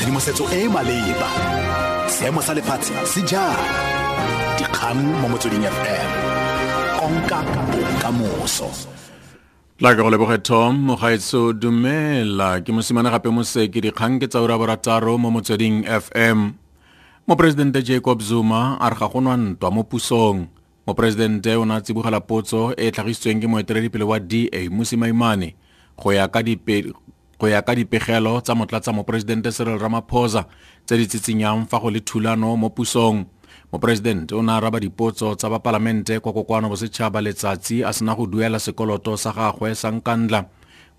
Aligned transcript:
tshedimosetso 0.00 0.48
e 0.48 0.64
e 0.64 0.68
maleba. 0.68 1.28
Seemo 2.08 2.40
sa 2.40 2.56
lefatshe 2.56 2.96
se 3.04 3.20
jang 3.28 3.52
dikgang 4.56 4.96
mo 4.96 5.28
motsweding 5.28 5.68
fm 5.68 6.10
konka 6.96 7.44
bokamoso. 7.68 8.72
La 9.76 9.92
ke 9.92 10.00
go 10.00 10.08
leboge 10.08 10.40
tom 10.40 10.88
mogaetso 10.88 11.52
dumela. 11.52 12.64
Ke 12.64 12.72
mosimane 12.72 13.12
gape 13.12 13.28
moseke 13.28 13.84
dikgang 13.84 14.16
ke 14.16 14.24
tsa 14.24 14.40
ura 14.40 14.56
mo 15.20 15.28
motsweding 15.28 15.84
fm 15.84 16.56
moporesidente 17.28 17.84
jacob 17.84 18.24
zuma 18.24 18.80
a 18.80 18.88
re 18.88 18.96
ga 18.96 19.04
go 19.04 19.20
nwa 19.20 19.36
ntwa 19.36 19.68
mo 19.68 19.84
pusong. 19.84 20.48
Moporesidente 20.88 21.52
o 21.60 21.68
ne 21.68 21.76
a 21.76 21.80
tsibogela 21.84 22.24
potso 22.24 22.72
e 22.72 22.88
e 22.88 22.90
tlhagisitsweng 22.90 23.44
ke 23.44 23.46
moeteledipele 23.52 24.08
wa 24.08 24.16
da 24.16 24.48
mosimaimane 24.72 25.52
go 26.00 26.08
ya 26.08 26.24
ka 26.24 26.40
go 27.40 27.48
ya 27.48 27.64
ka 27.64 27.72
dipegelo 27.72 28.44
tsa 28.44 28.52
motlatsa 28.52 28.92
moporesidente 28.92 29.48
cyril 29.48 29.80
ramaphosa 29.80 30.44
tse 30.84 30.94
di 31.00 31.06
tsitsinyang 31.08 31.64
fa 31.64 31.80
go 31.80 31.88
le 31.88 32.04
thulano 32.04 32.52
mo 32.56 32.68
pusong. 32.68 33.24
Moporesidente 33.72 34.36
o 34.36 34.42
ne 34.44 34.52
a 34.52 34.60
raba 34.60 34.76
dipotso 34.76 35.32
tsa 35.34 35.48
bapalamente 35.48 36.20
kwa 36.20 36.36
kokwano 36.36 36.68
bosetšhaba 36.68 37.24
letsatsi 37.24 37.80
a 37.80 37.92
sena 37.96 38.12
go 38.12 38.26
duela 38.28 38.60
sekoloto 38.60 39.16
sa 39.16 39.32
gagwe 39.32 39.72
sa 39.72 39.88
nkandla. 39.88 40.44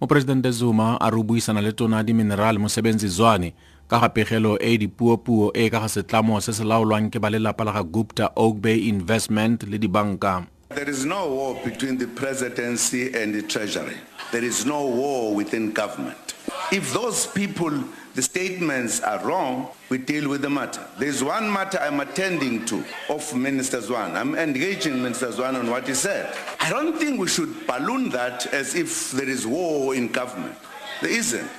Moporesidente 0.01 0.49
zuma 0.49 0.97
a 0.97 1.09
re 1.13 1.17
o 1.21 1.23
buisana 1.23 1.61
le 1.61 1.77
tona 1.77 2.01
diminerale 2.01 2.57
mosebenzi 2.57 3.05
zwane 3.07 3.53
ka 3.85 3.99
ga 3.99 4.09
pegelo 4.09 4.57
e 4.57 4.77
dipuopuo 4.81 5.53
e 5.53 5.69
ka 5.69 5.79
ga 5.83 5.89
setlamo 5.91 6.41
se 6.41 6.57
se 6.57 6.63
laolwang 6.65 7.13
ke 7.13 7.19
ba 7.21 7.29
lelapa 7.29 7.61
la 7.61 7.71
ga 7.71 7.83
gupta 7.83 8.33
oak 8.33 8.57
bay 8.57 8.89
investment 8.89 9.61
le 9.69 9.77
dibanka 9.77 10.47
There 10.75 10.89
is 10.89 11.05
no 11.05 11.27
war 11.29 11.59
between 11.63 11.97
the 11.97 12.07
presidency 12.07 13.13
and 13.13 13.35
the 13.35 13.41
treasury. 13.41 13.97
There 14.31 14.43
is 14.43 14.65
no 14.65 14.87
war 14.87 15.35
within 15.35 15.71
government. 15.73 16.35
If 16.71 16.93
those 16.93 17.27
people, 17.27 17.83
the 18.15 18.21
statements 18.21 19.01
are 19.01 19.23
wrong, 19.25 19.69
we 19.89 19.97
deal 19.97 20.29
with 20.29 20.41
the 20.41 20.49
matter. 20.49 20.85
There's 20.97 21.21
one 21.21 21.51
matter 21.51 21.77
I'm 21.79 21.99
attending 21.99 22.65
to 22.67 22.83
of 23.09 23.35
Minister 23.35 23.79
Zwane. 23.79 24.15
I'm 24.15 24.35
engaging 24.35 25.03
Minister 25.03 25.27
Zwane 25.27 25.59
on 25.59 25.69
what 25.69 25.87
he 25.87 25.93
said. 25.93 26.33
I 26.61 26.69
don't 26.69 26.97
think 26.97 27.19
we 27.19 27.27
should 27.27 27.67
balloon 27.67 28.09
that 28.11 28.47
as 28.53 28.73
if 28.75 29.11
there 29.11 29.27
is 29.27 29.45
war 29.45 29.93
in 29.93 30.07
government. 30.07 30.55
There 31.01 31.11
isn't. 31.11 31.49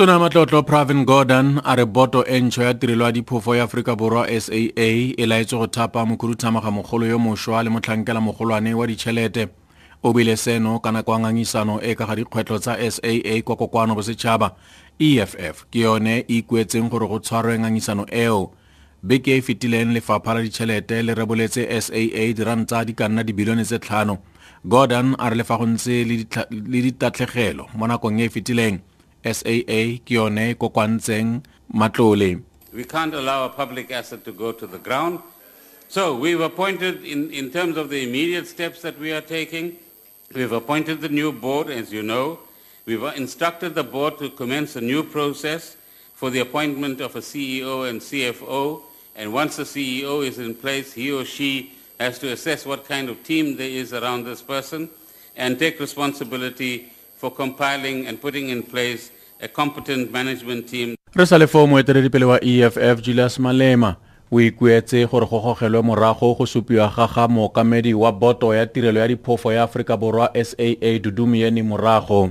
Tona 0.00 0.18
matlotlo 0.18 0.62
pravin 0.62 1.04
gordon 1.04 1.60
a 1.62 1.74
re 1.76 1.84
boto 1.84 2.24
e 2.24 2.40
ntšho 2.40 2.62
ya 2.62 2.74
tirelo 2.74 3.04
ya 3.04 3.12
diphofo 3.12 3.54
ya 3.56 3.64
aforika 3.64 3.96
borwa 3.96 4.40
saa 4.40 4.54
e 4.56 5.26
laetswe 5.26 5.58
go 5.58 5.66
thapa 5.66 6.06
mokhuduthamaga 6.06 6.70
mogolo 6.70 7.06
yo 7.06 7.18
mošwa 7.18 7.62
le 7.62 7.70
motlhankela 7.70 8.20
mogolwane 8.20 8.74
wa 8.74 8.86
ditšhelete. 8.86 9.48
O 10.02 10.12
bile 10.12 10.36
seno 10.36 10.78
ka 10.80 10.90
nako 10.92 11.12
ya 11.12 11.18
ngangisano 11.18 11.80
e 11.82 11.94
ka 11.94 12.06
ga 12.06 12.16
dikgwetlho 12.16 12.58
tsa 12.58 12.90
saa 12.90 13.42
kwa 13.44 13.56
kokwano 13.56 13.94
bosetšhaba 13.94 14.56
eff 14.98 15.64
ke 15.70 15.80
yone 15.80 16.24
e 16.28 16.38
ikuetseng 16.38 16.88
gore 16.88 17.06
go 17.06 17.18
tshwarwe 17.18 17.58
ngangisano 17.58 18.06
eo. 18.08 18.52
Beke 19.02 19.36
e 19.36 19.42
fetileng 19.42 19.92
lefapha 19.92 20.34
la 20.34 20.40
ditšhelete 20.40 21.02
le 21.02 21.14
reboletse 21.14 21.80
saa 21.80 22.32
diranta 22.32 22.84
di 22.84 22.94
ka 22.94 23.08
nna 23.08 23.22
dibilione 23.22 23.64
tse 23.64 23.78
tlhano. 23.78 24.18
Gordon 24.64 25.14
a 25.18 25.28
re 25.28 25.36
le 25.36 25.44
fa 25.44 25.58
go 25.58 25.66
ntse 25.66 26.04
le 26.48 26.80
ditatlhegelo 26.88 27.68
mo 27.76 27.86
nakong 27.86 28.20
e 28.20 28.24
e 28.24 28.28
fetileng 28.28 28.80
SAA 29.24 30.00
ke 30.04 30.10
yone 30.10 30.54
kokwantseng 30.54 31.42
matlole 31.74 32.42
We 32.72 32.84
can't 32.84 33.14
allow 33.14 33.44
a 33.44 33.48
public 33.48 33.90
asset 33.90 34.24
to 34.24 34.32
go 34.32 34.52
to 34.52 34.66
the 34.66 34.78
ground. 34.78 35.20
So 35.88 36.14
we've 36.14 36.40
appointed, 36.40 37.04
in, 37.04 37.32
in 37.32 37.50
terms 37.50 37.76
of 37.76 37.90
the 37.90 38.04
immediate 38.04 38.46
steps 38.46 38.80
that 38.82 38.96
we 38.98 39.10
are 39.12 39.20
taking, 39.20 39.76
we've 40.32 40.52
appointed 40.52 41.00
the 41.00 41.08
new 41.08 41.32
board, 41.32 41.68
as 41.68 41.92
you 41.92 42.04
know. 42.04 42.38
We've 42.86 43.02
instructed 43.02 43.74
the 43.74 43.82
board 43.82 44.18
to 44.20 44.30
commence 44.30 44.76
a 44.76 44.80
new 44.80 45.02
process 45.02 45.76
for 46.14 46.30
the 46.30 46.38
appointment 46.40 47.00
of 47.00 47.16
a 47.16 47.20
CEO 47.20 47.90
and 47.90 48.00
CFO. 48.00 48.82
And 49.16 49.32
once 49.32 49.56
the 49.56 49.64
CEO 49.64 50.24
is 50.24 50.38
in 50.38 50.54
place, 50.54 50.92
he 50.92 51.10
or 51.10 51.24
she 51.24 51.72
has 51.98 52.20
to 52.20 52.30
assess 52.32 52.64
what 52.64 52.84
kind 52.84 53.08
of 53.08 53.24
team 53.24 53.56
there 53.56 53.68
is 53.68 53.92
around 53.92 54.24
this 54.24 54.42
person 54.42 54.88
and 55.36 55.58
take 55.58 55.80
responsibility 55.80 56.92
for 57.20 57.30
compiling 57.30 58.06
and 58.06 58.18
putting 58.20 58.48
in 58.48 58.62
place 58.62 59.10
a 59.42 59.48
competent 59.48 60.10
management 60.12 60.66
team. 60.68 60.96
re 61.14 61.26
sa 61.26 61.36
le 61.38 61.46
foo 61.46 61.66
moeteledipele 61.66 62.24
wa 62.24 62.38
eff 62.42 63.00
julius 63.02 63.38
malema 63.38 63.96
o 64.32 64.40
ikuetse 64.40 65.06
gore 65.10 65.26
go 65.26 65.40
gogelwe 65.40 65.82
morago 65.82 66.34
go 66.38 66.46
supiwa 66.46 66.88
ga 66.96 67.06
ga 67.06 67.28
mookamedi 67.28 67.94
wa 67.94 68.12
boto 68.12 68.54
ya 68.54 68.66
tirelo 68.66 69.00
ya 69.00 69.08
diphofo 69.08 69.52
ya 69.52 69.62
aforika 69.62 69.96
borwa 69.96 70.30
saa 70.44 70.98
dudu 70.98 71.26
myeni 71.26 71.62
morago 71.62 72.30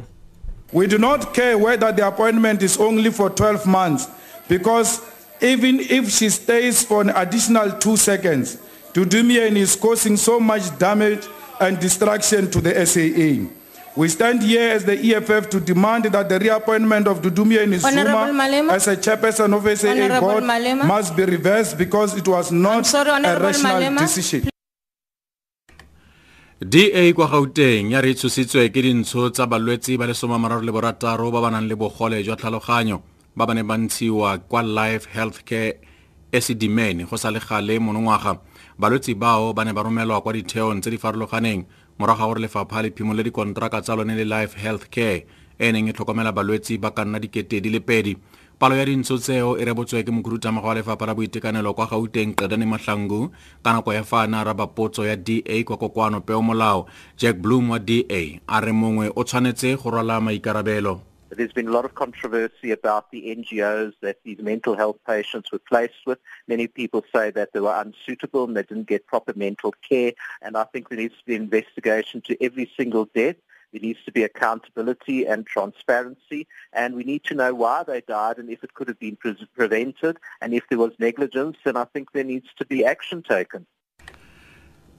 We 0.71 0.85
do 0.87 0.97
not 0.99 1.33
care 1.33 1.57
whether 1.57 1.91
the 1.91 2.05
appointment 2.07 2.61
is 2.61 2.77
only 2.77 3.09
for 3.11 3.29
12 3.31 3.65
months 3.65 4.07
because 4.47 5.01
even 5.41 5.79
if 5.79 6.09
she 6.11 6.29
stays 6.29 6.83
for 6.83 7.01
an 7.01 7.09
additional 7.09 7.71
two 7.79 7.97
seconds, 7.97 8.57
Dudu 8.93 9.23
Myeni 9.23 9.57
is 9.57 9.75
causing 9.75 10.15
so 10.17 10.39
much 10.39 10.77
damage 10.77 11.25
and 11.59 11.79
destruction 11.79 12.51
to 12.51 12.61
the 12.61 12.85
SAA. 12.85 13.58
We 13.99 14.07
stand 14.07 14.41
here 14.43 14.69
as 14.71 14.85
the 14.85 14.95
EFF 14.95 15.49
to 15.49 15.59
demand 15.59 16.05
that 16.05 16.29
the 16.29 16.39
reappointment 16.39 17.05
of 17.05 17.21
Dudu 17.21 17.43
Myeni 17.43 17.83
Honorable 17.83 18.27
Zuma 18.27 18.43
Malema. 18.43 18.71
as 18.71 18.87
a 18.87 18.95
chairperson 18.95 19.51
of 19.53 19.77
SAA 19.77 19.89
Honorable 19.91 20.21
board 20.29 20.43
Malema. 20.45 20.85
must 20.87 21.17
be 21.17 21.25
reversed 21.25 21.77
because 21.77 22.15
it 22.15 22.25
was 22.25 22.49
not 22.49 22.85
sorry, 22.87 23.09
a 23.09 23.37
rational 23.37 23.75
Malema. 23.75 23.99
decision. 23.99 24.47
da 26.61 27.13
kwa 27.13 27.27
gauteng 27.27 27.91
ya 27.91 27.99
re 28.01 28.13
tshositswe 28.13 28.69
ke 28.69 28.81
dintsho 28.81 29.29
tsa 29.33 29.45
balwetsi 29.47 29.97
ba 29.99 30.07
le 30.07 30.13
somamararo 30.13 30.61
le 30.63 30.71
borataro 30.71 31.27
ba 31.31 31.41
ba 31.41 31.51
nang 31.51 31.67
le 31.67 31.75
bogole 31.75 32.23
jwa 32.23 32.37
tlhaloganyo 32.39 33.01
ba 33.35 33.45
ba 33.45 33.53
ne 33.53 33.63
ba 33.63 33.75
ntshiwa 33.77 34.37
kwa 34.47 34.63
life 34.63 35.07
healthcare 35.11 35.75
esidimeni 36.31 37.03
go 37.03 37.17
sa 37.17 37.31
le 37.31 37.39
gale 37.39 37.79
monongwaga 37.79 38.39
balwetsi 38.79 39.15
bao 39.15 39.51
ba 39.53 39.65
ne 39.65 39.73
ba 39.73 39.83
romelwa 39.83 40.21
kwa 40.23 40.31
ditheong 40.33 40.79
tse 40.79 40.89
di 40.91 40.97
farologaneng 40.97 41.63
morago 41.99 42.19
ga 42.19 42.27
gore 42.27 42.39
lefapha 42.41 42.81
le 42.81 42.89
phimole 42.95 43.23
dikontraka 43.23 43.81
tsa 43.81 43.95
lone 43.95 44.15
le 44.15 44.23
life 44.25 44.55
health 44.55 44.87
care 44.89 45.25
e 45.59 45.71
neng 45.71 45.89
e 45.89 45.93
tlhokomela 45.93 46.31
balwetsi 46.31 46.79
ba 46.79 46.91
ka 46.95 47.03
nna 47.03 47.19
dikete 47.19 47.59
di 47.59 47.69
le 47.69 47.79
pedi. 47.79 48.15
Palo 48.59 48.75
ya 48.75 48.85
dintsho 48.85 49.17
tseo 49.19 49.55
e 49.59 49.63
rebotswe 49.63 50.03
ke 50.03 50.11
mokhuduthamaga 50.11 50.67
wa 50.67 50.75
lefapha 50.75 51.05
la 51.05 51.15
boitekanelo 51.15 51.73
kwa 51.73 51.87
gauteng 51.87 52.35
qedane 52.35 52.65
mahlangu 52.67 53.31
ka 53.63 53.71
nako 53.73 53.93
ya 53.93 54.03
fa 54.03 54.23
a 54.23 54.27
na 54.27 54.43
raba 54.43 54.67
potso 54.67 55.05
ya 55.07 55.15
da 55.15 55.63
kwa 55.63 55.77
kokwano 55.77 56.19
peomolao 56.21 56.87
jack 57.17 57.39
bloom 57.39 57.69
wa 57.69 57.79
da 57.79 58.03
a 58.47 58.59
re 58.59 58.71
mongwe 58.71 59.11
o 59.15 59.23
tshwanetse 59.23 59.75
go 59.79 59.89
rwala 59.91 60.19
maikarabelo 60.19 61.08
There's 61.31 61.53
been 61.53 61.67
a 61.67 61.71
lot 61.71 61.85
of 61.85 61.93
controversy 61.93 62.71
about 62.71 63.11
the 63.11 63.35
NGOs 63.35 63.93
that 64.01 64.17
these 64.23 64.39
mental 64.39 64.75
health 64.75 64.97
patients 65.05 65.51
were 65.51 65.59
placed 65.59 66.05
with. 66.07 66.17
Many 66.47 66.67
people 66.67 67.05
say 67.13 67.29
that 67.31 67.53
they 67.53 67.59
were 67.59 67.79
unsuitable 67.79 68.45
and 68.45 68.57
they 68.57 68.63
didn't 68.63 68.87
get 68.87 69.05
proper 69.05 69.33
mental 69.35 69.73
care. 69.87 70.13
And 70.41 70.57
I 70.57 70.63
think 70.63 70.89
there 70.89 70.97
needs 70.97 71.17
to 71.19 71.25
be 71.25 71.35
investigation 71.35 72.21
to 72.21 72.43
every 72.43 72.71
single 72.75 73.05
death. 73.13 73.35
There 73.71 73.81
needs 73.81 74.03
to 74.05 74.11
be 74.11 74.23
accountability 74.23 75.27
and 75.27 75.45
transparency. 75.45 76.47
And 76.73 76.95
we 76.95 77.03
need 77.03 77.23
to 77.25 77.35
know 77.35 77.53
why 77.53 77.83
they 77.83 78.01
died 78.01 78.39
and 78.39 78.49
if 78.49 78.63
it 78.63 78.73
could 78.73 78.87
have 78.87 78.99
been 78.99 79.15
pre- 79.15 79.47
prevented. 79.55 80.17
And 80.41 80.55
if 80.55 80.63
there 80.67 80.79
was 80.79 80.93
negligence, 80.97 81.57
then 81.63 81.77
I 81.77 81.85
think 81.85 82.11
there 82.11 82.23
needs 82.23 82.47
to 82.57 82.65
be 82.65 82.83
action 82.83 83.21
taken. 83.21 83.67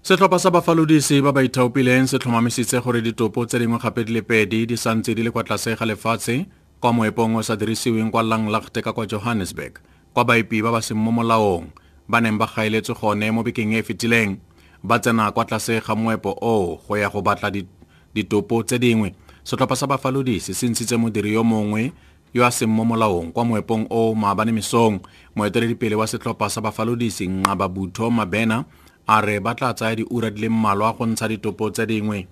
Setlhopha 0.03 0.38
sa 0.41 0.50
bafalodisi 0.50 1.21
ba 1.22 1.33
ba 1.33 1.43
ithaopileng 1.44 2.06
se 2.09 2.19
tlhomamisitse 2.19 2.81
gore 2.81 3.00
ditopo 3.05 3.47
tse 3.47 3.59
dingwe 3.61 3.78
gape 3.78 4.05
di 4.05 4.12
le 4.16 4.22
pedi 4.22 4.66
di 4.66 4.77
santse 4.77 5.15
di 5.15 5.22
le 5.22 5.31
kwa 5.31 5.44
tlase 5.44 5.77
ga 5.77 5.84
lefatshe 5.87 6.47
kwa 6.81 6.93
moepong 6.93 7.37
o 7.37 7.43
sa 7.43 7.56
dirisiweng 7.56 8.10
kwa 8.10 8.22
langlagte 8.22 8.81
ka 8.83 8.93
kwa 8.93 9.06
johannesburg 9.06 9.78
kwa 10.15 10.25
baipi 10.25 10.62
ba 10.65 10.72
ba 10.72 10.81
seng 10.83 10.97
mo 10.97 11.12
molaong 11.12 11.69
ba 12.09 12.21
neng 12.21 12.39
ba 12.41 12.49
gaeletswe 12.49 12.94
gone 12.97 13.31
mo 13.31 13.43
bekeng 13.47 13.72
e 13.77 13.78
e 13.78 13.83
fetileng. 13.87 14.41
Ba 14.83 14.99
tsena 14.99 15.31
kwa 15.31 15.44
tlase 15.44 15.78
ga 15.84 15.94
moepo 15.94 16.33
o 16.41 16.81
go 16.89 16.97
ya 16.97 17.06
go 17.12 17.21
batla 17.22 17.50
di- 17.53 17.69
ditopo 18.15 18.65
tse 18.65 18.78
dingwe. 18.83 19.15
Setlhopha 19.44 19.77
sa 19.77 19.87
bafalodisi 19.87 20.55
se 20.55 20.66
ntshitse 20.66 20.97
modiri 20.97 21.33
yo 21.37 21.44
mongwe 21.44 21.93
yo 22.34 22.43
a 22.43 22.50
seng 22.50 22.66
mo 22.72 22.83
molaong 22.84 23.31
kwa 23.31 23.44
moepong 23.44 23.87
o 23.93 24.15
maabane 24.16 24.50
mesong 24.53 24.98
moeteledipele 25.36 25.95
wa 25.95 26.07
setlhopha 26.09 26.48
sa 26.51 26.60
bafalodisi 26.60 27.28
nqaba 27.28 27.69
butho 27.69 28.10
mabena 28.10 28.65
a 29.10 29.21
re 29.27 29.41
ba 29.41 29.54
tla 29.59 29.74
tsaya 29.74 29.97
diura 29.97 30.30
di 30.30 30.41
le 30.42 30.48
mmalwa 30.48 30.92
go 30.97 31.04
ntsha 31.07 31.28
ditopo 31.28 31.71
dingwe 31.71 32.27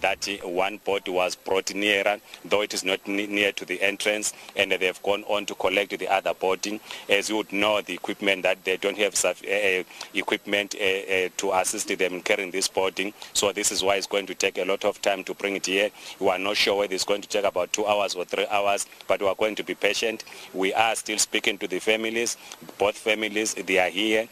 that 0.00 0.26
one 0.42 0.78
boat 0.86 1.06
was 1.08 1.34
brought 1.36 1.74
nearer, 1.74 2.18
though 2.46 2.62
it 2.62 2.72
is 2.72 2.82
not 2.82 3.06
near 3.06 3.52
to 3.52 3.66
the 3.66 3.82
entrance, 3.82 4.32
and 4.56 4.72
they've 4.72 5.02
gone 5.02 5.22
on 5.24 5.44
to 5.44 5.54
collect 5.54 5.98
the 5.98 6.08
other 6.08 6.32
boating. 6.32 6.80
As 7.10 7.28
you 7.28 7.36
would 7.36 7.52
know, 7.52 7.82
the 7.82 7.92
equipment 7.92 8.42
that 8.44 8.64
they 8.64 8.78
don't 8.78 8.96
have 8.96 9.14
uh, 9.22 9.84
equipment 10.14 10.74
uh, 10.80 10.84
uh, 10.84 11.28
to 11.36 11.52
assist 11.52 11.88
them 11.88 12.14
in 12.14 12.22
carrying 12.22 12.50
this 12.50 12.68
boating. 12.68 13.12
So 13.34 13.52
this 13.52 13.70
is 13.70 13.82
why 13.82 13.96
it's 13.96 14.06
going 14.06 14.24
to 14.28 14.34
take 14.34 14.56
a 14.56 14.64
lot 14.64 14.86
of 14.86 15.02
time 15.02 15.24
to 15.24 15.34
bring 15.34 15.56
it 15.56 15.66
here. 15.66 15.90
We 16.20 16.28
are 16.30 16.38
not 16.38 16.56
sure 16.56 16.78
whether 16.78 16.94
it's 16.94 17.04
going 17.04 17.20
to 17.20 17.28
take 17.28 17.44
about 17.44 17.74
two 17.74 17.86
hours 17.86 18.14
or 18.14 18.24
three 18.24 18.46
hours, 18.50 18.86
but 19.06 19.20
we 19.20 19.28
are 19.28 19.34
going 19.34 19.56
to 19.56 19.62
be 19.62 19.74
patient. 19.74 20.24
We 20.54 20.72
are 20.72 20.94
still 20.96 21.18
speaking 21.18 21.58
to 21.58 21.68
the 21.68 21.80
families. 21.80 22.38
Both 22.78 22.96
families, 22.96 23.52
they 23.54 23.78
are 23.78 23.90
here 23.90 24.28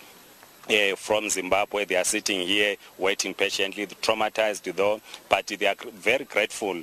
uh, 0.71 0.97
from 0.97 1.29
Zimbabwe. 1.29 1.85
They 1.85 1.97
are 1.97 2.05
sitting 2.05 2.41
here 2.47 2.77
waiting 2.99 3.35
patiently, 3.35 3.87
traumatized 3.87 4.75
though, 4.75 5.01
but 5.29 5.47
they 5.47 5.67
are 5.67 5.77
very 5.95 6.25
grateful 6.25 6.83